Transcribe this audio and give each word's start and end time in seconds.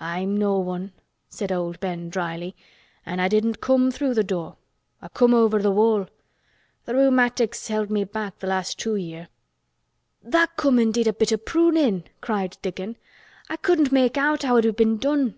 "I'm 0.00 0.34
no 0.34 0.58
one," 0.58 0.92
said 1.28 1.52
old 1.52 1.78
Ben 1.78 2.08
dryly. 2.08 2.56
"An' 3.04 3.20
I 3.20 3.28
didn't 3.28 3.60
come 3.60 3.90
through 3.90 4.14
th' 4.14 4.26
door. 4.26 4.56
I 5.02 5.08
come 5.08 5.34
over 5.34 5.60
th' 5.60 5.70
wall. 5.74 6.06
Th' 6.86 6.88
rheumatics 6.88 7.68
held 7.68 7.90
me 7.90 8.04
back 8.04 8.38
th' 8.38 8.44
last 8.44 8.78
two 8.78 8.96
year'." 8.96 9.28
"Tha' 10.22 10.48
come 10.56 10.78
an' 10.78 10.90
did 10.90 11.06
a 11.06 11.12
bit 11.12 11.34
o' 11.34 11.36
prunin'!" 11.36 12.04
cried 12.22 12.56
Dickon. 12.62 12.96
"I 13.50 13.56
couldn't 13.56 13.92
make 13.92 14.16
out 14.16 14.42
how 14.42 14.56
it 14.56 14.64
had 14.64 14.74
been 14.76 14.96
done." 14.96 15.34